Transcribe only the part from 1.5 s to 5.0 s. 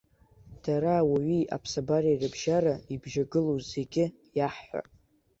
аԥасбареи рыбжьара ибжьагылоу зегьгьы, иаҳҳәап.